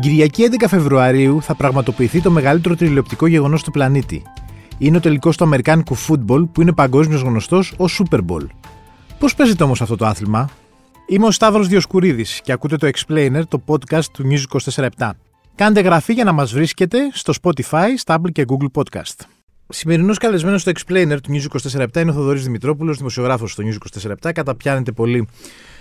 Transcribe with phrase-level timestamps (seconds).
[0.00, 4.22] Την Κυριακή 11 Φεβρουαρίου θα πραγματοποιηθεί το μεγαλύτερο τηλεοπτικό γεγονός του πλανήτη.
[4.78, 8.46] Είναι ο τελικός του Αμερικάνικου φούτμπολ που είναι παγκόσμιος γνωστός ως Super Bowl.
[9.18, 10.50] Πώς παίζεται όμως αυτό το άθλημα,
[11.06, 15.10] Είμαι ο Σταύρος Διοσκουρίδης και ακούτε το Explainer, το podcast του News 24
[15.54, 19.26] Κάντε γραφή για να μας βρίσκετε στο Spotify, Stable και Google Podcast.
[19.68, 23.76] Σημερινός καλεσμένος στο Explainer του News 24 είναι ο Θοδωρής Δημητρόπουλος, δημοσιογράφος στο News
[24.10, 25.28] 24 Καταπιάνεται πολύ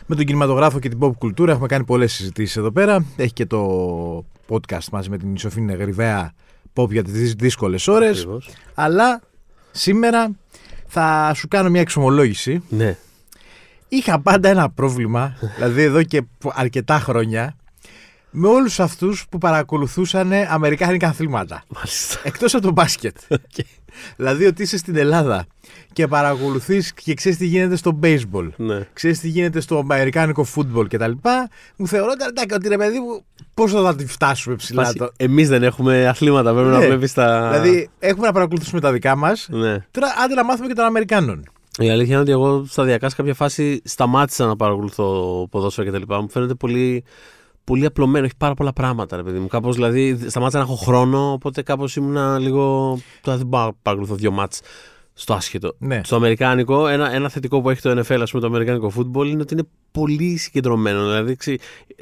[0.09, 1.51] με τον κινηματογράφο και την pop κουλτούρα.
[1.51, 3.05] Έχουμε κάνει πολλές συζητήσεις εδώ πέρα.
[3.15, 6.33] Έχει και το podcast μαζί με την Ισοφίνη Γρυβαία
[6.73, 8.27] pop για τις δύσκολες ώρες.
[8.73, 9.21] Αλλά
[9.71, 10.31] σήμερα
[10.87, 12.63] θα σου κάνω μια εξομολόγηση.
[12.69, 12.97] Ναι.
[13.87, 16.23] Είχα πάντα ένα πρόβλημα, δηλαδή εδώ και
[16.53, 17.55] αρκετά χρόνια,
[18.31, 21.63] με όλους αυτούς που παρακολουθούσαν αμερικάνικα αθλήματα.
[21.67, 22.19] Μάλιστα.
[22.23, 23.17] Εκτός από το μπάσκετ.
[24.17, 25.45] δηλαδή ότι είσαι στην Ελλάδα
[25.99, 28.49] και παρακολουθείς και ξέρεις τι γίνεται στο baseball.
[28.55, 28.87] Ναι.
[28.93, 31.11] Ξέρεις τι γίνεται στο αμερικάνικο football κτλ.
[31.75, 32.11] Μου θεωρώ
[32.53, 34.93] ότι ρε παιδί μου πώς θα τη φτάσουμε ψηλά.
[34.93, 35.11] Το...
[35.17, 36.73] Εμείς δεν έχουμε αθλήματα, πρέπει ναι.
[36.73, 37.49] να βλέπεις τα...
[37.51, 39.47] Δηλαδή έχουμε να παρακολουθήσουμε τα δικά μας.
[39.51, 39.85] Ναι.
[39.91, 41.43] Τώρα άντε να μάθουμε και των Αμερικάνων.
[41.79, 46.13] Η αλήθεια είναι ότι εγώ σταδιακά σε κάποια φάση σταμάτησα να παρακολουθώ ποδόσφαιρα κτλ.
[46.13, 47.03] Μου φαίνεται πολύ,
[47.63, 48.25] πολύ απλωμένο.
[48.25, 49.47] Έχει πάρα πολλά πράγματα, ρε παιδί μου.
[49.47, 52.97] Κάπως δηλαδή σταμάτησα να έχω χρόνο, οπότε κάπως ήμουν λίγο.
[53.21, 54.61] Τώρα δεν μπορώ να παρακολουθώ δύο μάτς
[55.19, 55.75] στο άσχετο.
[55.77, 56.01] Ναι.
[56.03, 59.41] Στο Αμερικάνικο, ένα, ένα θετικό που έχει το NFL, ας πούμε, το Αμερικάνικο football, είναι
[59.41, 61.03] ότι είναι πολύ συγκεντρωμένο.
[61.03, 61.37] Δηλαδή,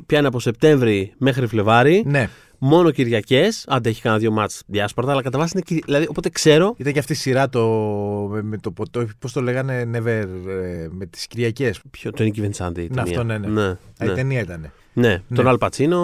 [0.05, 2.03] πιάνει από Σεπτέμβρη μέχρι Φλεβάρι.
[2.05, 3.65] Ναι μόνο Κυριακές.
[3.67, 5.81] Άντε έχει κανένα δύο μάτς διάσπαρτα, αλλά κατά βάση είναι.
[5.85, 6.75] Δηλαδή, οπότε ξέρω.
[6.77, 7.67] Ήταν και αυτή η σειρά το.
[8.41, 10.05] Με, το, το Πώς το λέγανε, Never.
[10.05, 11.81] Ε, με τις Κυριακές.
[11.91, 12.89] Ποιο, το Nicky Vincent.
[12.89, 13.47] Ναι, αυτό ναι, ναι.
[13.47, 14.11] ναι, ναι.
[14.11, 14.71] Η ταινία ήταν.
[14.98, 15.98] Ναι, ναι, τον Αλπατσίνο,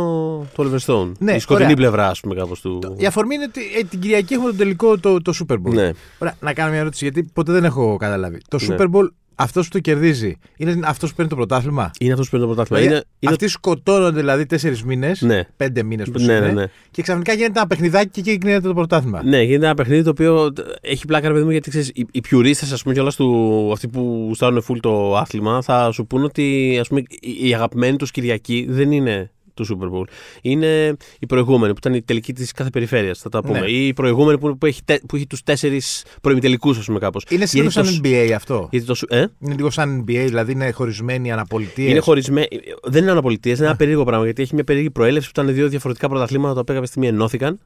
[0.56, 1.12] το Oliver Stone.
[1.20, 1.76] Ναι, η σκοτεινή ωραία.
[1.76, 2.96] πλευρά, ας πούμε, κάπως του.
[2.98, 5.74] Η αφορμή είναι ότι ε, την Κυριακή έχουμε το τελικό το, το Super Bowl.
[5.74, 5.92] Ναι.
[6.18, 8.42] Ωραία, να κάνω μια ερώτηση, γιατί ποτέ δεν έχω καταλάβει.
[8.48, 8.76] Το ναι.
[8.76, 12.32] Super Bowl αυτός που το κερδίζει είναι αυτός που παίρνει το πρωτάθλημα; Είναι αυτός που
[12.32, 12.82] παίρνει το πρωτάθλημα.
[12.84, 15.48] Δηλαδή, είναι, Αυτοί σκοτώνονται δηλαδή τέσσερις μήνες, ναι.
[15.58, 18.74] πέντε μήνες που ναι, ναι, ναι, και ξαφνικά γίνεται ένα παιχνιδάκι και εκεί γίνεται το
[18.74, 19.24] πρωτάθλημα.
[19.24, 22.22] Ναι, γίνεται ένα παιχνίδι το οποίο έχει πλάκα, ρε παιδί μου, γιατί ξέρεις, οι, οι
[22.22, 26.78] πιουρίστες, ας πούμε, κιόλας του αυτοί που στάρουν full το άθλημα, θα σου πούνε ότι
[26.80, 27.04] ας πούμε,
[27.44, 30.04] η αγαπημένη τους Κυριακή δεν είναι του Super Bowl.
[30.42, 33.60] Είναι η προηγούμενη που ήταν η τελική της κάθε περιφέρειας, θα τα πούμε.
[33.60, 33.70] Ναι.
[33.70, 37.26] Ή η προηγούμενη που, που έχει, που έχει τους τέσσερις προημιτελικούς, ας πούμε κάπως.
[37.30, 38.00] Είναι λίγο σαν το...
[38.04, 38.68] NBA αυτό.
[38.72, 38.96] Γιατί το...
[39.08, 41.90] ε; Είναι λίγο σαν NBA, δηλαδή είναι χωρισμένοι αναπολιτείες.
[41.90, 42.48] Είναι χωρισμένοι.
[42.84, 45.68] Δεν είναι αναπολιτείες, είναι ένα περίεργο πράγμα γιατί έχει μια περίεργη προέλευση που ήταν δύο
[45.68, 47.60] διαφορετικά πρωταθλήματα τα οποία κάποια στιγμή ενώθηκαν.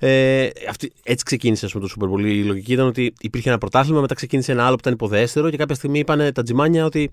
[0.00, 2.24] Ε, αυτή, έτσι ξεκίνησε πούμε, το Super Bowl.
[2.24, 5.56] Η λογική ήταν ότι υπήρχε ένα πρωτάθλημα, μετά ξεκίνησε ένα άλλο που ήταν υποδέστερο και
[5.56, 7.10] κάποια στιγμή είπαν τα τζιμάνια ότι.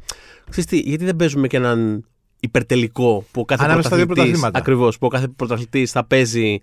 [0.50, 2.06] Ξέρεις τι, γιατί δεν παίζουμε και έναν
[2.46, 6.60] υπερτελικό που ο κάθε πρωταθλητής, ακριβώς, που ο κάθε πρωταθλητής θα παίζει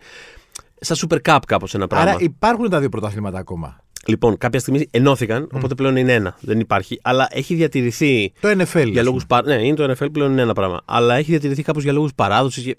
[0.81, 2.11] σαν Super Cup κάπως ένα πράγμα.
[2.11, 3.81] Άρα υπάρχουν τα δύο πρωταθλήματα ακόμα.
[4.07, 6.37] Λοιπόν, κάποια στιγμή ενώθηκαν, οπότε πλέον είναι ένα.
[6.41, 6.99] Δεν υπάρχει.
[7.03, 8.33] Αλλά έχει διατηρηθεί.
[8.41, 8.89] Το NFL.
[8.91, 9.43] Για λόγους πα...
[9.43, 10.81] Ναι, είναι το NFL πλέον είναι ένα πράγμα.
[10.85, 12.73] Αλλά έχει διατηρηθεί κάπως για λόγους παράδοσης.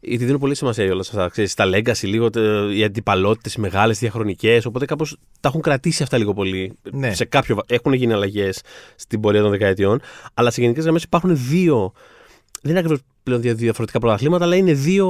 [0.00, 1.28] Γιατί δίνουν πολύ σημασία όλα αυτά.
[1.28, 2.28] Ξέρεις, τα legacy, λίγο
[2.74, 4.64] οι αντιπαλότητες, οι μεγάλες, διαχρονικές.
[4.64, 6.72] Οπότε κάπως τα έχουν κρατήσει αυτά λίγο πολύ.
[6.92, 7.14] Ναι.
[7.14, 7.58] Σε κάποιο...
[7.66, 8.60] Έχουν γίνει αλλαγές
[8.96, 10.00] στην πορεία των δεκαετιών.
[10.34, 11.92] Αλλά σε γενικές γραμμές υπάρχουν δύο
[12.62, 15.08] δεν είναι ακριβώς πλέον δύο διαφορετικά πρωταθλήματα, αλλά είναι δύο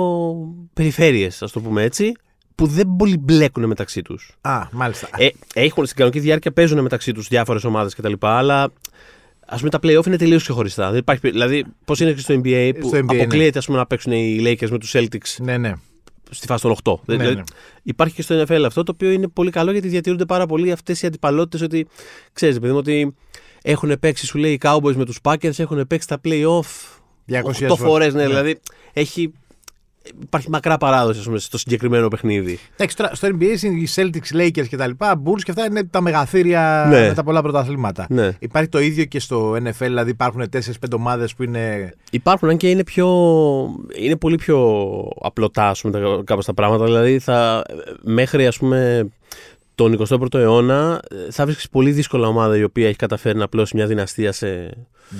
[0.72, 2.12] περιφέρειες, ας το πούμε έτσι,
[2.54, 4.36] που δεν πολύ μπλέκουν μεταξύ τους.
[4.40, 5.08] Α, μάλιστα.
[5.16, 8.12] Ε, έχουν στην κανονική διάρκεια παίζουν μεταξύ τους διάφορες ομάδες κτλ.
[8.20, 8.72] Αλλά
[9.46, 10.90] ας πούμε τα playoff είναι τελείως ξεχωριστά.
[10.90, 13.20] Δεν υπάρχει, δηλαδή, πώς είναι και στο NBA που στο NBA, ναι.
[13.20, 13.64] αποκλείεται ναι.
[13.64, 15.36] πούμε, να παίξουν οι Lakers με τους Celtics.
[15.38, 15.72] Ναι, ναι.
[16.30, 16.94] Στη φάση των 8.
[17.04, 17.42] Ναι, δηλαδή, ναι.
[17.82, 21.02] Υπάρχει και στο NFL αυτό το οποίο είναι πολύ καλό γιατί διατηρούνται πάρα πολύ αυτές
[21.02, 21.86] οι αντιπαλότητες ότι
[22.32, 23.14] ξέρεις, παιδί μου, ότι
[23.62, 26.95] έχουν παίξει, σου λέει, οι Cowboys με τους Packers, έχουν παίξει τα playoff
[27.32, 28.60] 8 φορές, ναι, δηλαδή
[28.92, 29.32] έχει
[30.22, 32.58] υπάρχει μακρά παράδοση πούμε, στο συγκεκριμένο παιχνίδι.
[32.74, 35.22] Εντάξει, τώρα στο NBA είναι οι Celtics, Lakers και τα λοιπά.
[35.24, 37.06] Bulls και αυτά είναι τα μεγαθύρια ναι.
[37.08, 38.06] με τα πολλά πρωταθλήματα.
[38.08, 38.30] Ναι.
[38.38, 40.58] Υπάρχει το ίδιο και στο NFL, δηλαδή υπάρχουν 4-5
[40.92, 41.94] ομάδες που είναι.
[42.10, 43.08] Υπάρχουν, αν και είναι, πιο,
[43.96, 44.78] είναι πολύ πιο
[45.20, 45.74] απλωτά
[46.24, 46.84] κάπως τα πράγματα.
[46.84, 47.62] Δηλαδή θα,
[48.02, 49.08] μέχρι ας πούμε
[49.76, 53.86] τον 21ο αιώνα θα βρίσκεις πολύ δύσκολα ομάδα η οποία έχει καταφέρει να απλώσει μια
[53.86, 54.70] δυναστεία σε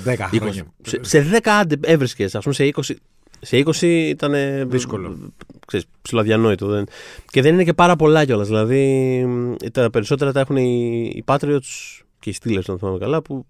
[0.05, 0.67] 10 χρόνια.
[0.83, 2.35] Σε, σε 10 άντε έβρισκες.
[2.35, 2.95] Α πούμε σε 20.
[3.41, 4.35] Σε 20 ήταν.
[4.71, 5.33] Δύσκολο.
[5.67, 6.67] Ξέρεις, ψηλοδιανόητο.
[6.67, 6.87] Δεν...
[7.27, 8.47] Και δεν είναι και πάρα πολλά κιόλας.
[8.47, 9.27] Δηλαδή
[9.73, 13.47] τα περισσότερα τα έχουν οι, οι Patriots και οι Steelers, αν θυμάμαι καλά, που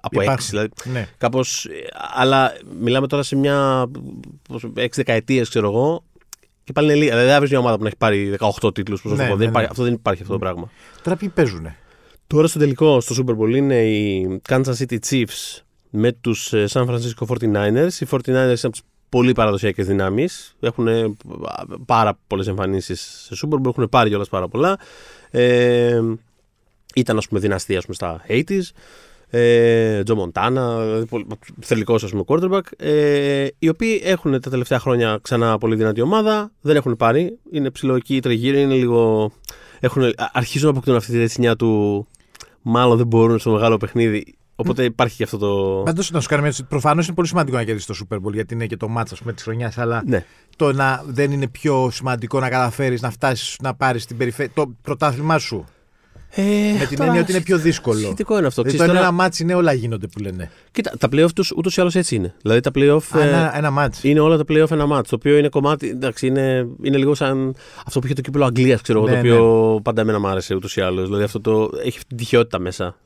[0.00, 0.46] από Υπάρχει.
[0.46, 0.50] 6.
[0.50, 1.08] Δηλαδή, ναι.
[1.18, 1.66] κάπως,
[2.14, 3.86] αλλά μιλάμε τώρα σε μια
[4.50, 6.04] 6 δεκαετίες, ξέρω εγώ.
[6.70, 7.18] Και πάλι είναι λίγα.
[7.18, 9.04] Δηλαδή, δεν μια ομάδα που να έχει πάρει 18 τίτλους.
[9.04, 9.64] Ναι, ναι, ναι.
[9.68, 10.70] Αυτό δεν υπάρχει αυτό το πράγμα.
[11.02, 11.66] Τώρα ποιοι παίζουν.
[12.26, 16.86] Τώρα στο τελικό, στο Super Bowl, είναι οι Kansas City Chiefs με τους ε, San
[16.86, 17.92] Francisco 49ers.
[18.00, 20.56] Οι 49ers είναι από τις πολύ παραδοσιακές δυνάμεις.
[20.60, 21.14] Έχουν ε,
[21.86, 24.78] πάρα πολλές εμφανίσεις σε Super Bowl, έχουν πάρει κιόλας πάρα πολλά.
[25.30, 26.00] Ε,
[26.94, 28.62] ήταν, ας πούμε, δυναστεία πούμε, στα 80s.
[29.30, 30.78] Ε, Τζο Μοντάνα,
[31.60, 36.50] θελικός ας πούμε quarterback, ε, οι οποίοι έχουν τα τελευταία χρόνια ξανά πολύ δυνατή ομάδα,
[36.60, 39.32] δεν έχουν πάρει, είναι ψηλό εκεί τριγύρω, είναι λίγο.
[39.80, 42.06] Έχουν, αρχίζουν να αποκτούν αυτή τη ρετσινιά του.
[42.62, 44.34] Μάλλον δεν μπορούν στο μεγάλο παιχνίδι.
[44.56, 45.82] Οπότε υπάρχει και αυτό το.
[45.84, 48.54] Πάντως να σου κάνω μια Προφανώς είναι πολύ σημαντικό να κερδίσει το Super Bowl γιατί
[48.54, 49.78] είναι και το μάτσα της χρονιάς.
[49.78, 50.24] Αλλά Ναι.
[50.56, 54.06] το να δεν είναι πιο σημαντικό να καταφέρεις να φτάσεις να πάρεις
[54.54, 55.64] το πρωτάθλημά σου.
[56.34, 56.42] Ε,
[56.78, 57.98] Με την τώρα, έννοια ότι είναι πιο δύσκολο.
[57.98, 58.62] Σχετικό είναι αυτό.
[58.62, 60.50] Δηλαδή Ξέρεις, το τώρα- ένα μάτς είναι όλα γίνονται που λένε.
[60.70, 62.34] Κοίτα, τα playoff τους ούτως ή άλλως έτσι είναι.
[62.42, 63.02] Δηλαδή τα playoff.
[63.10, 64.04] Α, ε, ένα, ένα μάτς.
[64.04, 65.88] Είναι όλα τα playoff ένα μάτς, το οποίο είναι κομμάτι.
[65.88, 67.54] Εντάξει, είναι, είναι λίγο σαν
[67.86, 70.54] αυτό που είχε το κύπελο Αγγλίας, ξέρω εγώ, Ναι, το οποίο πάντα εμένα μου άρεσε
[70.54, 71.04] ούτως ή άλλως.
[71.06, 72.96] Δηλαδή αυτό το, έχει αυτή την τυχαιότητα μέσα.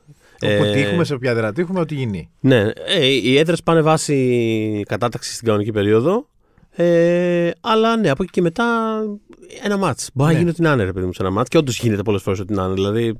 [0.43, 2.29] Όπου Ε, τύχουμε, σε ποια δεν τύχουμε, ό,τι γίνει.
[2.39, 6.27] Ναι, ε, οι έδρες πάνε βάση κατάταξης στην κανονική περίοδο.
[6.77, 8.65] Ε, αλλά ναι, από εκεί και μετά
[9.63, 10.09] ένα μάτς.
[10.13, 10.33] Μπορεί Ναι.
[10.33, 11.49] να γίνει ό,τι να είναι, ρε παιδί μου, σε ένα μάτς.
[11.49, 12.73] Και όντως γίνεται πολλές φορές ό,τι να είναι.
[12.73, 13.17] Δηλαδή,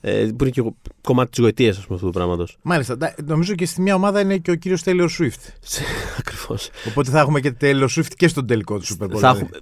[0.00, 0.62] ε, που είναι και
[1.00, 2.58] κομμάτι της γοητείας, ας πούμε, αυτού του πράγματος.
[2.62, 2.96] Μάλιστα.
[2.96, 5.42] Τα- Νομίζω και στη μία ομάδα είναι και ο κύριος Taylor Swift.
[6.18, 6.70] Ακριβώς.
[6.88, 9.08] Οπότε θα έχουμε και Taylor Swift και στον τελικό του Super Bowl.
[9.10, 9.38] Θα δηλαδή.
[9.40, 9.60] έχουμε-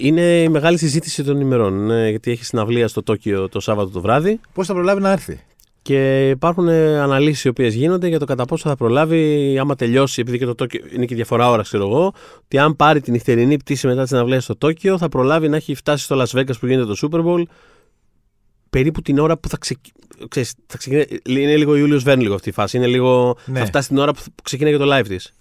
[0.00, 1.86] Είναι η μεγάλη συζήτηση των ημερών.
[1.86, 4.40] ναι, γιατί έχει συναυλία στο Τόκιο το Σάββατο το βράδυ.
[4.52, 5.40] Πώς θα προλάβει να έρθει;
[5.84, 10.38] Και υπάρχουν αναλύσεις οι οποίες γίνονται για το κατά πόσο θα προλάβει, άμα τελειώσει, επειδή
[10.38, 12.12] και το Τόκιο είναι και διαφορά ώρας, ξέρω εγώ,
[12.44, 15.74] ότι αν πάρει την νυχτερινή πτήση μετά τη συναυλία στο Τόκιο, θα προλάβει να έχει
[15.74, 17.42] φτάσει στο Las Vegas που γίνεται το Super Bowl
[18.70, 19.92] περίπου την ώρα που θα, ξεκι...
[20.28, 21.20] ξέρεις, θα ξεκινήσει.
[21.28, 22.76] Είναι λίγο Ιούλιο Βέρν λίγο αυτή η φάση.
[22.76, 23.36] Είναι λίγο...
[23.46, 23.58] Ναι.
[23.58, 25.34] Θα φτάσει την ώρα που ξεκινάει και το live της.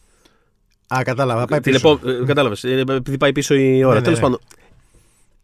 [0.95, 1.39] Α, κατάλαβα.
[1.39, 1.89] Θα πάει Την πίσω.
[1.89, 2.09] επό...
[2.09, 2.63] ε, Κατάλαβες.
[2.63, 3.93] Επειδή πάει πίσω η ώρα.
[3.93, 4.23] Ναι, ναι, Τέλος ναι.
[4.23, 4.39] πάντων.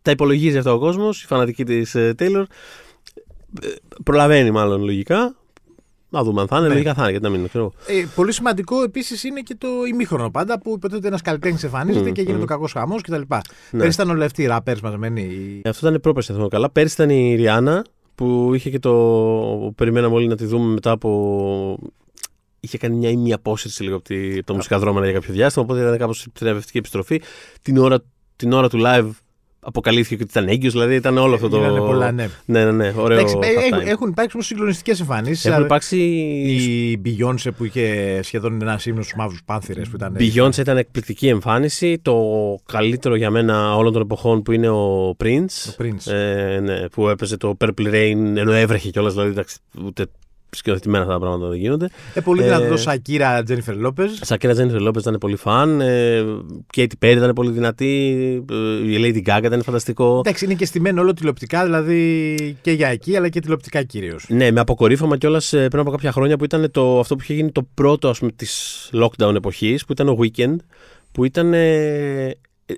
[0.02, 2.44] Τα υπολογίζει αυτό ο κόσμος, η φανατική της Taylor.
[3.62, 3.68] Ε,
[4.04, 5.34] Προλαβαίνει μάλλον λογικά.
[6.12, 6.68] Να δούμε αν θα είναι.
[6.68, 6.74] Ναι.
[6.74, 7.48] Λογικά θα είναι, γιατί να μην είναι.
[7.48, 7.74] Ξέρω.
[7.88, 8.00] εγώ.
[8.00, 12.12] Ε, πολύ σημαντικό επίσης είναι και το ημίχρονο πάντα που υποτίθεται ένας καλλιτέχνης εμφανίζεται Μμμ,
[12.14, 12.44] και γίνεται μμμ.
[12.44, 13.16] ο κακός χαμός κτλ.
[13.16, 13.26] Ναι.
[13.72, 15.22] Πέρυσι ήταν όλοι αυτοί οι ράπερς μαζεμένοι.
[15.22, 16.70] οι- Ε, Αυτό ήταν πρόπερση, αν θυμάμαι καλά.
[16.70, 17.86] Πέρυσι ήταν η Ριάννα
[18.16, 19.74] που είχε και το.
[19.76, 21.80] Περιμέναμε όλοι να τη δούμε μετά από.
[22.60, 24.32] Είχε κάνει μια ήμια απόσυρση λίγο από, τη...
[24.34, 25.66] από τα μουσικά δρόμενα για κάποιο διάστημα.
[25.66, 27.22] Οπότε ήταν κάπως θεραπευτική επιστροφή.
[27.62, 28.00] Την ώρα,
[28.36, 29.10] την ώρα του live
[29.60, 30.74] αποκαλύφθηκε ότι ήταν έγκυος.
[30.74, 31.58] Δηλαδή ήταν όλο αυτό το.
[31.58, 32.30] Γίνανε πολλά, ναι.
[32.46, 32.94] Ναι, ναι, ναι.
[32.98, 33.18] Ωραίο.
[33.18, 33.74] Εντάξει, ε, halftime.
[33.74, 35.46] έχουν, έχουν υπάρξει όμως συγκλονιστικές εμφανίσεις.
[35.46, 35.98] Έχουν υπάρξει.
[35.98, 40.18] Η Beyoncé που είχε σχεδόν ένα ύμνο στους μαύρους πάνθυρες που ήταν.
[40.20, 42.00] Beyoncé ήταν εκπληκτική εμφάνιση.
[42.02, 42.16] Το
[42.66, 45.70] καλύτερο για μένα όλων των εποχών που είναι ο Prince.
[45.70, 46.12] Ο Prince.
[46.12, 49.14] Ε, ναι, που έπαιζε το Purple Rain ενώ έβρεχε κιόλας.
[49.14, 50.06] Δηλαδή εντάξει, ούτε
[50.56, 51.90] σκηνοθετημένα αυτά τα πράγματα δεν γίνονται.
[52.14, 54.20] Ε, πολύ Ε, δυνατό Σακύρα Τζένιφερ Λόπες.
[54.24, 55.82] Σακίρα Τζένιφερ Λόπες ήταν πολύ φαν.
[55.82, 56.24] Ε,
[56.78, 58.44] Katy Perry ήταν πολύ δυνατή.
[58.52, 60.18] ε, Η Lady Gaga ήταν φανταστικό.
[60.18, 64.26] Εντάξει, είναι και στημένο όλο τηλεοπτικά, δηλαδή και για εκεί, αλλά και τηλεοπτικά κυρίως.
[64.30, 67.52] Ναι, με αποκορύφωμα κιόλας πριν από κάποια χρόνια που ήταν το, αυτό που είχε γίνει
[67.52, 70.56] το πρώτο ας πούμε, της lockdown εποχής, που ήταν ο Weekend,
[71.12, 72.34] που ήταν ε, ε,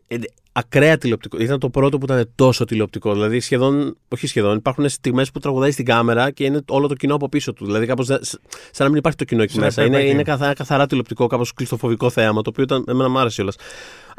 [0.08, 0.18] ε,
[0.52, 1.38] ακραία τηλεοπτικό.
[1.38, 3.14] Ήταν το πρώτο που ήταν τόσο τηλεοπτικό.
[3.14, 7.16] Δηλαδή σχεδόν, όχι σχεδόν, υπάρχουν στιγμές που τραγουδάει στην κάμερα και είναι όλο το κοινό
[7.16, 7.66] από πίσω του.
[7.66, 8.40] Δηλαδή κάπως, δεν- σαν
[8.78, 9.80] να μην υπάρχει το κοινό εκεί Σαν μέσα.
[9.82, 10.14] να Είναι, υπάρχει.
[10.14, 13.56] είναι καθαρά, καθαρά τηλεοπτικό, κάπως κλειστοφοβικό θέαμα, το οποίο ήταν, εμένα μου άρεσε κιόλας.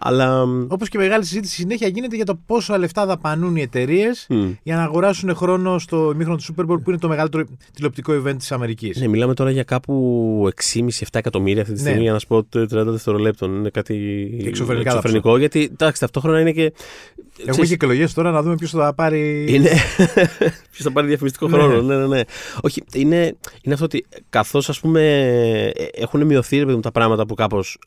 [0.04, 0.43] Αλλά.
[0.69, 4.76] Όπως και μεγάλη συζήτηση συνέχεια γίνεται για το πόσα λεφτά δαπανούν οι εταιρείες μ, για
[4.76, 7.44] να αγοράσουν χρόνο στο ημίχρονο του Super Bowl που είναι το μεγαλύτερο
[7.75, 9.00] τηλεοπτικό event της Αμερικής.
[9.00, 11.87] Ναι, μιλάμε τώρα για κάπου 6,5-7 εκατομμύρια αυτή τη Ναι.
[11.87, 13.54] στιγμή για να σου πω 30 δευτερολέπτων.
[13.54, 13.94] Είναι κάτι
[14.46, 16.62] Εξωφρενικά εξωφρενικό, γιατί εντάξει, ταυτόχρονα είναι και.
[16.62, 19.44] Έχουμε ξέρεις, και εκλογές τώρα να δούμε ποιος θα πάρει.
[19.48, 19.69] Είναι.
[20.72, 21.56] Ποιος θα πάρει διαφημιστικό Ναι.
[21.56, 21.82] χρόνο.
[21.82, 22.20] Ναι, ναι, ναι.
[22.62, 25.00] Όχι, είναι, είναι αυτό ότι καθώς ας πούμε
[25.76, 27.79] ε, έχουν μειωθεί ρε παιδί μου, τα πράγματα που κάπως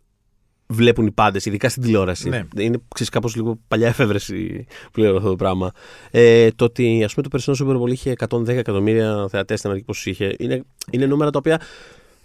[0.68, 2.30] βλέπουν οι πάντες, ειδικά στην τηλεόραση.
[2.30, 2.44] Ναι.
[2.58, 5.72] Είναι ξέρεις, κάπως λίγο παλιά εφεύρεση πλέον αυτό το πράγμα.
[6.12, 9.88] Ε, το ότι ας πούμε, το περσινό Super Bowl είχε 110 εκατομμύρια θεατές στην Αμερική,
[9.88, 11.62] πόσους είχε, είναι, είναι νούμερα τα οποία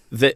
[0.08, 0.30] δε,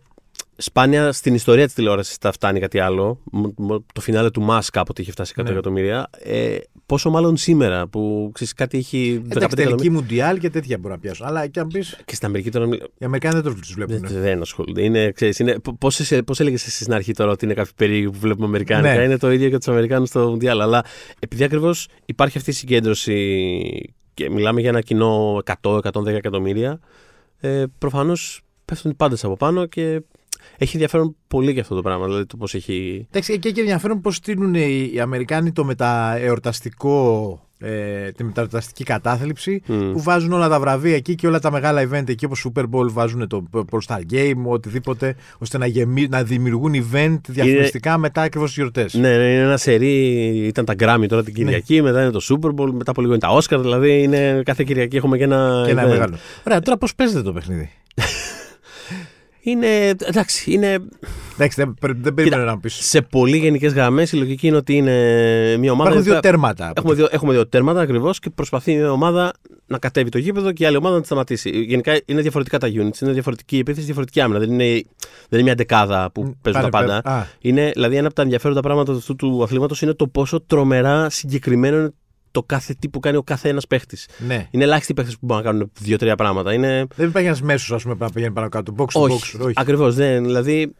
[0.57, 3.21] σπάνια στην ιστορία της τηλεόρασης θα φτάνει κάτι άλλο.
[3.33, 5.51] Μ- μ- Το φινάλε του Μα κάποτε είχε φτάσει 100 Ναι.
[5.51, 6.09] εκατομμύρια.
[6.19, 6.57] Ε,
[6.87, 9.77] πόσο μάλλον σήμερα που ξέρεις, κάτι έχει 15 Εντάξει, εκατομμύρια.
[9.77, 11.27] τελική μουντιάλ και τέτοια μπορεί να πιάσουν.
[11.27, 11.81] Αλλά και αν πει.
[12.05, 12.67] Και στην Αμερική τώρα.
[12.67, 13.99] μιλ- Οι Αμερικάνοι δεν τους βλέπουν.
[14.01, 14.83] Δεν, δεν ασχολούνται.
[14.83, 18.11] Είναι, ξέρεις, είναι, πώς, εσύ- πώς έλεγες εσύ στην αρχή τώρα ότι είναι κάποιοι περίεργοι
[18.11, 19.03] που βλέπουμε Αμερικάνικα; Ναι.
[19.03, 20.61] Είναι το ίδιο και τους Αμερικάνους στο Μουντιάλ.
[20.61, 20.85] Αλλά
[21.19, 26.81] επειδή ακριβώς υπάρχει αυτή η συγκέντρωση και μιλάμε για ένα κοινό 100-110 εκατομμύρια,
[27.41, 30.01] ε, προφανώς πέφτουν οι πάντες από πάνω και
[30.59, 32.07] έχει ενδιαφέρον πολύ και αυτό το πράγμα.
[32.07, 33.07] Δηλαδή το πώς έχει.
[33.11, 37.39] Εντάξει, και έχει ενδιαφέρον πώς στείλουν οι, οι Αμερικάνοι το μεταεορταστικό.
[37.59, 39.93] Ε, τη μεταεορταστική κατάθλιψη Μμ.
[39.93, 42.91] που βάζουν όλα τα βραβεία εκεί και όλα τα μεγάλα event εκεί όπως Super Bowl
[42.91, 48.49] βάζουν το All Star Game οτιδήποτε ώστε να, γεμί, να δημιουργούν event διαφημιστικά μετά ακριβώς
[48.49, 50.07] τις γιορτές Ναι, ναι, είναι ένα σερί.
[50.47, 53.23] Ήταν τα Grammy τώρα την Κυριακή, μετά είναι το Super Bowl, μετά από λίγο είναι
[53.23, 53.59] τα Oscar.
[53.61, 55.63] Δηλαδή είναι, κάθε Κυριακή έχουμε και ένα.
[55.65, 55.89] και ένα event.
[55.89, 57.71] μεγάλο Ωραία, τώρα πώς παίζεται το παιχνίδι;
[59.47, 59.89] Είναι.
[59.89, 60.79] Εντάξει, είναι.
[61.35, 62.75] Εντάξει, δεν, πρέ- δεν περίμενα να μου πεις.
[62.75, 64.93] Σε πολύ γενικές γραμμές η λογική είναι ότι είναι
[65.57, 65.91] μια ομάδα.
[65.91, 66.73] Υπάρχουν η δύο οποία- τέρματα.
[66.77, 69.33] Έχουμε δύο, έχουμε δύο τέρματα ακριβώς και προσπαθεί μια ομάδα
[69.67, 71.51] να κατέβει το γήπεδο και η άλλη ομάδα να τη σταματήσει.
[71.51, 73.01] Γενικά είναι διαφορετικά τα units.
[73.01, 74.39] Είναι διαφορετική η επίθεση, διαφορετική άμυνα.
[74.39, 74.83] Δεν είναι, δεν
[75.31, 77.01] είναι μια δεκάδα που παίζουν τα Πάνε πάντα.
[77.03, 77.17] πέρα.
[77.17, 77.27] Α.
[77.41, 81.77] Είναι, δηλαδή, ένα από τα ενδιαφέροντα πράγματα αυτού του αθλήματος είναι το πόσο τρομερά συγκεκριμένο
[81.77, 81.91] είναι
[82.35, 84.09] το κάθε τι που κάνει ο κάθε ένα παίχτης.
[84.19, 84.49] Ναι.
[84.51, 86.53] Είναι ελάχιστοι οι παίχτες που μπορούν να κάνουν δύο-τρία πράγματα.
[86.53, 86.87] Είναι...
[86.97, 88.75] Δεν υπάρχει ένας μέσος που να πηγαίνει πάνω κάτω.
[88.77, 89.45] Box to Όχι, box.
[89.45, 89.53] Όχι.
[89.57, 89.95] ακριβώς.
[89.95, 90.75] Δηλαδή,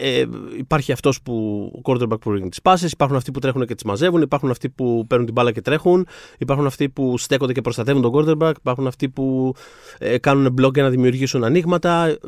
[0.00, 0.24] ε,
[0.58, 1.34] υπάρχει αυτός που
[1.74, 4.68] ο quarterback που ρίχνει τις πάσει, υπάρχουν αυτοί που τρέχουν και τις μαζεύουν, υπάρχουν αυτοί
[4.68, 6.06] που παίρνουν την μπάλα και τρέχουν,
[6.38, 9.54] υπάρχουν αυτοί που στέκονται και προστατεύουν τον quarterback, υπάρχουν αυτοί που
[9.98, 12.04] ε, κάνουν blog για να δημιουργήσουν ανοίγματα.
[12.04, 12.18] Δηλαδή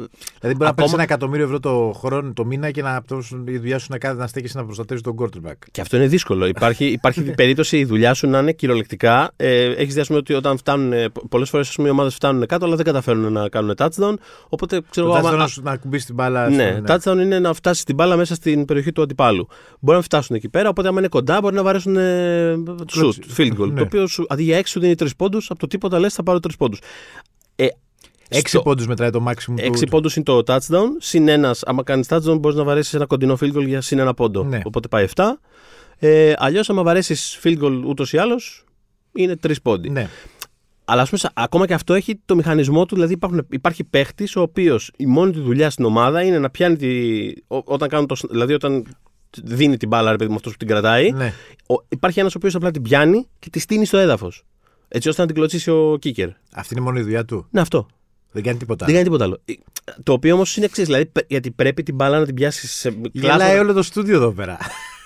[0.41, 3.59] μπορεί να Ακόμα- παίρνει ένα εκατομμύριο ευρώ το χρόνο, το μήνα και να αυτό η
[3.59, 5.53] δουλειά σου να κάνει να στέκει να προστατεύεις τον quarterback.
[5.71, 6.47] Και αυτό είναι δύσκολο.
[6.47, 9.31] Υπάρχει, υπάρχει περίπτωση η δουλειά σου να είναι κυριολεκτικά.
[9.37, 10.93] Ε, Έχεις δει ας πούμε, ότι όταν φτάνουν.
[11.29, 14.15] Πολλές φορές οι ομάδες φτάνουν κάτω, αλλά δεν καταφέρουν να κάνουν touchdown.
[14.49, 15.27] Οπότε ξέρω Το εγώ.
[15.27, 16.49] άμα- touchdown να σου- να κουμπίσεις την μπάλα.
[16.49, 19.49] Ναι, στο- touchdown είναι να φτάσει την μπάλα μέσα στην περιοχή του αντιπάλου.
[19.81, 22.63] Μπορεί να φτάσουν εκεί πέρα, οπότε άμα είναι κοντά μπορεί να βαρέσουν ε,
[22.97, 23.69] shoot, field goal.
[23.69, 23.75] Ναι.
[23.79, 26.23] Το οποίο σου, αντί για 6 σου δίνει 3 πόντους, από το τίποτα λες θα
[26.23, 26.81] πάρω 3 πόντους.
[27.57, 27.67] Ε,
[28.29, 29.63] Έξι στο- πόντους μετράει το maximum του.
[29.79, 30.87] 6 πόντους είναι το touchdown.
[30.99, 34.15] Συν ένας, άμα κάνεις touchdown, μπορείς να βαρέσεις ένα κοντινό field goal για συν ένα
[34.15, 34.45] πόντο.
[34.45, 34.61] Ναι.
[34.65, 35.25] Οπότε πάει 7.
[35.99, 38.65] Ε, Αλλιώς, άμα βαρέσεις field goal ούτως ή άλλως,
[39.13, 39.91] είναι 3 πόντοι.
[39.91, 40.09] Ναι.
[40.91, 42.95] Αλλά ας πούμε, σα- ακόμα και αυτό έχει το μηχανισμό του.
[42.95, 46.77] Δηλαδή υπάρχουν, υπάρχει παίχτης ο οποίος η μόνη του δουλειά στην ομάδα είναι να πιάνει
[46.77, 46.89] τη.
[47.47, 48.85] ό- όταν κάνουν το, σ- δηλαδή όταν
[49.43, 51.11] δίνει την μπάλα, ρε παιδί μου, αυτός που την κρατάει.
[51.11, 51.33] ναι.
[51.67, 54.45] Ο, υπάρχει ένας ο οποίος απλά την πιάνει και τη στείνει στο έδαφος.
[54.89, 56.29] Έτσι ώστε να την κλωτσίσει ο κίκερ.
[56.55, 57.47] Αυτή είναι μόνο η δουλειά του.
[57.51, 57.87] Ναι, αυτό.
[58.33, 58.85] Δεν κάνει τίποτα.
[58.85, 59.39] Δεν κάνει τίποτα άλλο.
[59.45, 59.53] Ε,
[60.03, 60.85] Το οποίο όμως είναι εξής.
[60.87, 64.15] Δηλαδή, πε- γιατί πρέπει την μπάλα να την πιάσει σε Γελάει κλάσματα, όλο το στούντιο
[64.17, 64.59] εδώ πέρα.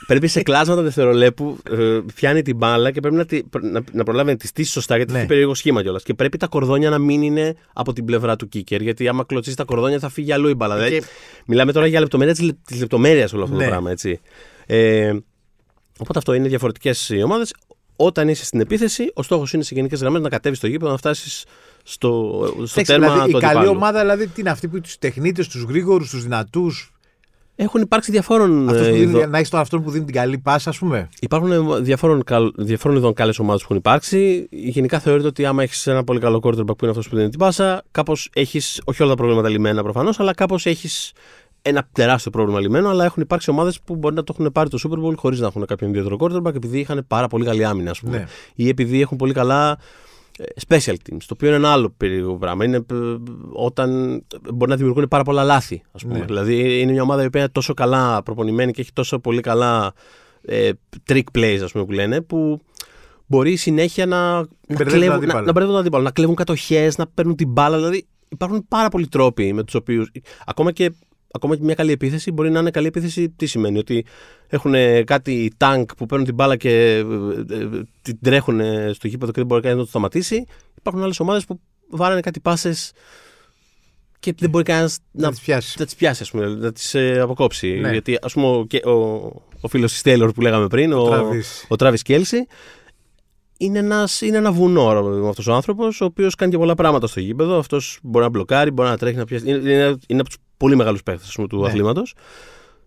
[0.06, 1.58] Πρέπει σε κλάσματα δευτερολέπου.
[1.70, 4.96] Ε, πιάνει την μπάλα και πρέπει να, τη, να, να προλάβει να τη στήσει σωστά
[4.96, 5.18] γιατί Ναι.
[5.18, 6.02] έχει περίεργο σχήμα κιόλας.
[6.02, 8.80] Και πρέπει τα κορδόνια να μην είναι από την πλευρά του κίκερ.
[8.82, 10.74] Γιατί άμα κλωτσίσει τα κορδόνια θα φύγει αλλού η μπάλα.
[10.74, 11.04] Δηλαδή, Και-
[11.46, 13.64] μιλάμε τώρα για λεπτομέρεια τη της λεπτομέρειας όλο αυτό Ναι.
[13.64, 13.90] το πράγμα.
[13.90, 14.20] Έτσι.
[14.66, 15.12] Ε,
[15.98, 17.54] οπότε αυτό είναι διαφορετικές οι ομάδες.
[17.96, 20.96] Όταν είσαι στην επίθεση, ο στόχος είναι σε γενικές γραμμές να κατέβεις στο γήπεδο, να
[20.96, 21.44] φτάσεις
[21.84, 23.76] στο, στο Εντάξει, τέρμα δηλαδή, του η καλή αντιπάλου.
[23.76, 26.92] ομάδα δηλαδή τι είναι αυτή που τους τεχνίτες, τους γρήγορους, τους δυνατούς.
[27.56, 30.78] Έχουν υπάρξει διαφόρων ε, ειδών- Να έχεις τον αυτόν που δίνει την καλή πάσα, ας
[30.78, 31.08] πούμε.
[31.20, 34.46] Υπάρχουν ε, διαφόρων, καλ- διαφόρων ειδών καλές ομάδες που έχουν υπάρξει.
[34.50, 37.38] Γενικά θεωρείται ότι άμα έχεις ένα πολύ καλό quarterback που είναι αυτός που δίνει την
[37.38, 41.12] πάσα, κάπως έχεις, όχι όλα τα προβλήματα λυμμένα προφανώς, αλλά κάπως έχεις
[41.62, 42.88] ένα τεράστιο πρόβλημα λυμμένο.
[42.88, 45.46] Αλλά έχουν υπάρξει ομάδες που μπορεί να το έχουν πάρει το Super Bowl χωρίς να
[45.46, 48.16] έχουν κάποιον ιδιαίτερο quarterback, επειδή είχαν πάρα πολύ καλή άμυνα, ας πούμε.
[48.16, 48.26] Ναι.
[48.54, 49.76] Ή επειδή έχουν πολύ καλά ε,
[50.68, 52.64] special teams, το οποίο είναι ένα άλλο περίεργο πράγμα.
[52.64, 52.94] Είναι ε,
[53.52, 54.22] όταν
[54.54, 56.18] μπορεί να δημιουργούν πάρα πολλά λάθη, ας πούμε.
[56.18, 56.24] Ναι.
[56.24, 59.92] Δηλαδή είναι μια ομάδα η οποία είναι τόσο καλά προπονημένη και έχει τόσο πολύ καλά
[60.42, 60.70] ε,
[61.08, 62.60] trick plays, ας πούμε, που λένε, που
[63.26, 65.46] μπορεί συνέχεια να, να, μπερδεύουν τον κλέβουν, να, αντίπαλο.
[65.46, 67.76] να μπερδεύουν τον αντίπαλο, να κλέβουν κατοχές, να παίρνουν την μπάλα.
[67.76, 70.10] Δηλαδή υπάρχουν πάρα πολλοί τρόποι με τους οποίους.
[70.46, 70.92] Ακόμα και,
[71.32, 73.28] ακόμα και μια καλή επίθεση μπορεί να είναι καλή επίθεση.
[73.30, 74.04] Τι σημαίνει, Ότι
[74.46, 74.74] έχουν
[75.04, 76.98] κάτι τάγκ που παίρνουν την μπάλα και ε,
[77.54, 77.68] ε,
[78.02, 78.60] την τρέχουν
[78.94, 80.44] στο γήπεδο και δεν μπορεί κανένας να το σταματήσει.
[80.78, 81.60] Υπάρχουν άλλες ομάδες που
[81.90, 82.92] βάρανε κάτι πάσες
[84.18, 85.76] και δεν μπορεί κανένας Να να τις πιάσει.
[85.78, 87.78] να τις πιάσει, ας πούμε, να τις ε, αποκόψει.
[87.80, 87.90] Ναι.
[87.90, 88.92] Γιατί, ας πούμε, ο, και- ο,
[89.60, 91.64] ο φίλος της Τέιλορ που λέγαμε πριν, ο, Travis.
[91.68, 92.46] ο Τράβι Κέλσι,
[93.58, 94.88] είναι, ένας, είναι ένα βουνό
[95.28, 97.58] αυτός ο άνθρωπος, ο οποίος κάνει και πολλά πράγματα στο γήπεδο.
[97.58, 99.48] Αυτός μπορεί να μπλοκάρει, μπορεί να τρέχει, να πιάσει.
[99.48, 101.66] Είναι, είναι, είναι από τους πολύ μεγάλους παίχτε του Ναι.
[101.66, 102.14] αθλήματος.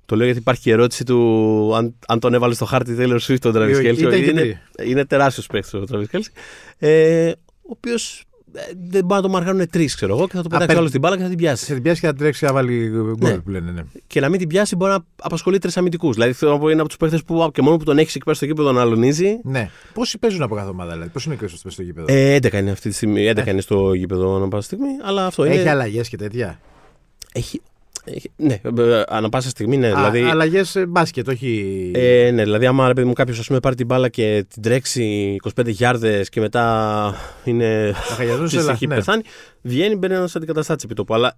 [0.06, 3.20] Το λέω γιατί υπάρχει και η ερώτηση του αν, αν τον έβαλε στο χάρτη Taylor
[3.28, 3.98] Swift τον Travis Ή- Kelsey.
[3.98, 6.28] ήταν και Είναι, είναι τεράστιος παίχτη ο Travis Kelsey.
[6.78, 8.24] Ε, ο οποίος
[8.90, 11.02] δεν μπορεί να το μαργάνουν τρεις, ξέρω εγώ, και θα το πετάξει παίρνει- άλλος στην
[11.02, 11.66] μπάλα και θα την πιάσει.
[11.66, 13.38] Σε την πιάσει και θα τρέξει να βάλει γκολ Ναι.
[13.38, 13.72] που λένε.
[13.72, 13.82] Ναι.
[14.08, 16.14] Και να μην την πιάσει μπορεί να απασχολεί τρεις αμυντικούς.
[16.16, 18.16] Δηλαδή θέλω να πω είναι από τους παίχτε που α, και μόνο που τον έχεις
[18.16, 19.40] εκεί πέρα στο γήπεδο να αλωνίζει.
[19.44, 19.70] ναι.
[19.94, 21.10] Πόσοι παίζουν από κάθε ομάδα, δηλαδή.
[21.10, 23.28] Πώ είναι και στο γήπεδο; Ε, 11 είναι αυτή τη στιγμή.
[23.36, 24.90] 11 είναι στο γήπεδο ανά πάσα στιγμή.
[25.04, 25.56] Αλλά αυτό είναι.
[25.56, 26.60] Έχει αλλαγές και τέτοια;
[27.36, 27.62] Έχει,
[28.06, 29.88] έχει- ναι, ε, ανά πάσα στιγμή, ναι.
[29.94, 31.92] δηλαδή, Αλλαγές μπάσκετ, όχι.
[31.96, 35.68] Ε, ναι, δηλαδή, άμα ρε παιδί μου κάποιος πάρει την μπάλα και την τρέξει 25
[35.68, 37.92] γιάρδες και μετά είναι.
[37.96, 38.96] χαγιαζούν σε της λα- έχει ναι.
[38.96, 39.22] πεθάνει,
[39.62, 41.14] βγαίνει, μπαίνει ένας αντικαταστάτης επί τόπου.
[41.14, 41.38] Αλλά,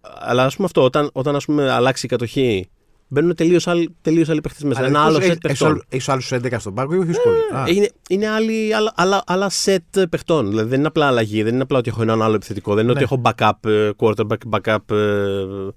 [0.00, 2.68] αλλά ας πούμε αυτό, όταν, όταν ας πούμε, αλλάξει η κατοχή,
[3.12, 4.84] μπαίνουν τελείως άλλοι, τελείως άλλοι παίχτες μέσα.
[4.84, 5.82] Ένα άλλο σετ παιχτών.
[5.88, 7.60] Έχεις άλλους 11 στον πάγκο ή όχι πολύ.
[7.62, 10.48] Α, Είναι, είναι άλλοι, άλλα, άλλα, άλλα σετ παιχτών.
[10.48, 12.74] Δηλαδή δεν είναι απλά αλλαγή, δεν είναι απλά ότι έχω έναν άλλο επιθετικό.
[12.74, 13.02] Δεν είναι Ναι.
[13.02, 15.68] ότι έχω backup ε, quarterback, backup ε,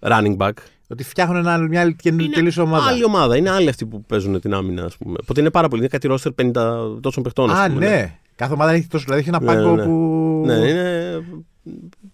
[0.00, 0.50] running back.
[0.88, 2.86] Ότι φτιάχνουν ένα, άλλο- μια άλλη καινούργια Είναι τελείως ομάδα.
[2.86, 3.36] άλλη ομάδα.
[3.36, 5.16] Είναι άλλοι αυτοί που παίζουν την άμυνα, ας πούμε.
[5.22, 5.80] Οπότε είναι πάρα πολύ.
[5.80, 7.50] Είναι κάτι ρόστερ 50 τόσων παιχτών.
[7.50, 8.18] ας Α, πούμε, ναι.
[8.36, 9.04] Κάθε ομάδα έχει τόσο.
[9.04, 9.84] Δηλαδή έχει ένα Ναι, πάγκο ναι.
[9.84, 10.42] που.
[10.46, 11.24] Ναι, είναι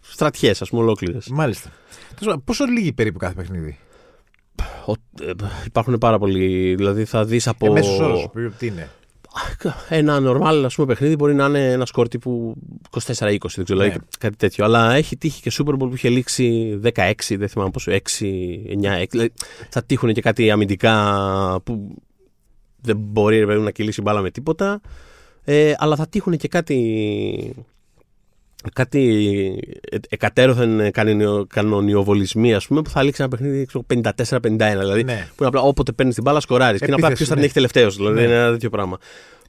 [0.00, 1.28] στρατιές, ας πούμε, ολόκληρες.
[1.28, 1.68] Μάλιστα.
[2.08, 3.78] Τέλος πάντων, Πόσο λίγοι περίπου κάθε παιχνίδι;
[5.66, 6.74] Υπάρχουν πάρα πολλοί.
[6.74, 7.66] Δηλαδή θα δεις από.
[7.66, 8.28] Ε, μέσος όρος.
[8.58, 8.90] Τι είναι.
[9.88, 12.54] ένα normal ας πούμε, παιχνίδι μπορεί να είναι ένα σκορ τύπου
[12.90, 13.96] 24-20, δεν ξέρω, δηλαδή Ναι.
[14.18, 14.64] κάτι τέτοιο.
[14.64, 17.98] Αλλά έχει τύχει και Super Bowl που είχε λήξει 16, δεν θυμάμαι πόσο, 6,
[18.68, 19.06] 9, 6.
[19.10, 19.32] Δηλαδή,
[19.68, 21.94] θα τύχουν και κάτι αμυντικά που
[22.80, 24.80] δεν μπορεί ρε παιδί μου, να κυλήσει μπάλα με τίποτα.
[25.44, 27.54] Ε, αλλά θα τύχουν και κάτι.
[28.72, 29.02] Κάτι
[29.90, 34.78] ε- εκατέρωθεν κανονιο- κανονιοβολισμοί, ας πούμε, που θα λήξει ένα παιχνίδι ξέρω, 54-51.
[34.78, 35.26] Δηλαδή, Ναι.
[35.28, 36.78] που είναι απλά όποτε παίρνεις την μπάλα, σκοράρεις.
[36.80, 37.60] Και είναι απλά Επίθεση, ποιος θα την ναι.
[37.60, 37.96] έχει τελευταίος.
[37.96, 38.22] Δηλαδή, Ναι.
[38.26, 38.98] είναι ένα τέτοιο πράγμα.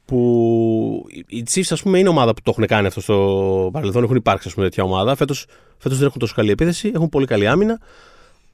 [0.06, 4.04] Που οι Chiefs, ας πούμε, είναι ομάδα που το έχουν κάνει αυτό στο παρελθόν.
[4.04, 5.16] Έχουν υπάρξει, ας πούμε, τέτοια ομάδα.
[5.16, 5.46] Φέτος
[5.78, 6.92] φέτος δεν έχουν τόσο καλή επίθεση.
[6.96, 7.80] Έχουν πολύ καλή άμυνα.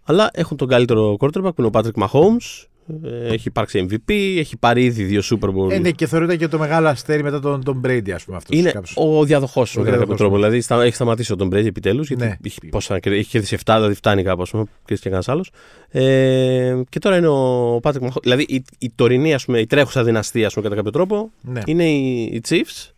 [0.03, 2.65] Αλλά έχουν τον καλύτερο quarterback που είναι ο Patrick Mahomes.
[3.03, 5.71] Ε, Έχει υπάρξει MVP, έχει πάρει ήδη δύο Super Bowl.
[5.71, 8.37] Ε, ναι, και θεωρείται και το μεγάλο αστέρι μετά τον, τον Brady, ας πούμε.
[8.37, 8.93] Αυτός, Είναι κάπως.
[8.95, 10.35] ο διαδοχός του με κάποιο διαδοχός τρόπο.
[10.35, 10.41] του.
[10.41, 12.07] Δηλαδή στα, έχει σταματήσει ο Τον Brady επιτέλους.
[12.07, 12.37] Γιατί Ναι.
[12.45, 14.41] έχει, πόσα, έχει κερδίσει 7, δηλαδή φτάνει κάπου.
[14.41, 15.51] Α πούμε, και κανένας άλλος.
[15.89, 18.21] Ε, και τώρα είναι ο Patrick Mahomes.
[18.21, 21.61] Δηλαδή η, η τωρινή, ας πούμε, η τρέχουσα δυναστεία, ας πούμε, κατά κάποιο τρόπο, Ναι.
[21.65, 22.89] είναι οι, οι Chiefs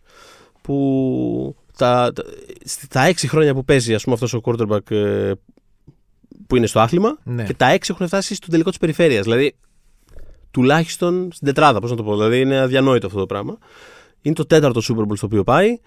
[0.62, 2.24] που τα, τα,
[2.64, 5.32] στα έξι χρόνια που παίζει ας πούμε, αυτός ο quarterback ε,
[6.46, 7.44] που είναι στο άθλημα Ναι.
[7.44, 9.22] και τα έξι έχουν φτάσει στο τελικό της περιφέρειας.
[9.24, 9.54] Δηλαδή
[10.58, 12.12] τουλάχιστον στην τετράδα, πώς να το πω.
[12.16, 13.58] Δηλαδή είναι αδιανόητο αυτό το πράγμα.
[14.22, 15.80] Είναι το τέταρτο Super Bowl στο οποίο πάει.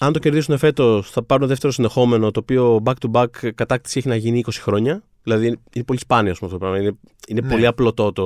[0.00, 4.08] Αν το κερδίσουν φέτος, θα πάρουν δεύτερο συνεχόμενο, το οποίο back to back κατάκτηση έχει
[4.08, 5.02] να γίνει 20 χρόνια.
[5.22, 6.86] Δηλαδή είναι, είναι πολύ σπάνιο ας πούμε, αυτό το πράγμα.
[6.86, 7.48] Είναι, είναι Ναι.
[7.48, 8.24] πολύ απλωτό το,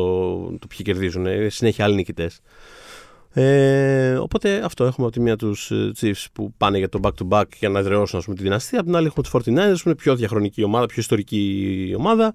[0.59, 1.26] το ποιοι κερδίζουν.
[1.26, 2.40] Είναι συνέχεια άλλοι νικητές.
[3.35, 7.28] Ε, οπότε αυτό έχουμε από τη μία τους Chiefs που πάνε για το back to
[7.38, 8.78] back για να εδραιώσουν ας πούμε, τη δυναστεία.
[8.78, 12.35] Από την άλλη έχουμε τους 49ers που είναι πιο διαχρονική ομάδα, πιο ιστορική ομάδα.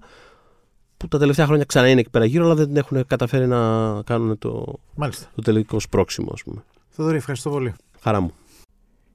[0.98, 3.58] Που τα τελευταία χρόνια ξανά είναι εκεί πέρα γύρω, αλλά δεν έχουν καταφέρει να
[4.02, 5.26] κάνουν το, Μάλιστα.
[5.34, 6.64] το τελικό σπρόξιμο, ας πούμε.
[6.88, 7.74] Θοδωρή, ευχαριστώ πολύ.
[8.00, 8.32] Χαρά μου.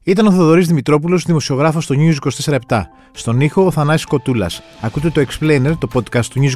[0.04, 2.16] Ήταν ο Θοδωρής Δημητρόπουλος, δημοσιογράφος στο News
[2.68, 2.82] 24-7.
[3.12, 4.62] Στον ήχο ο Θανάσης Κοτούλας.
[4.82, 6.54] Ακούτε το Explainer, το podcast του News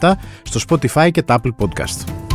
[0.00, 2.25] 24-7, στο Spotify και τα Apple Podcast.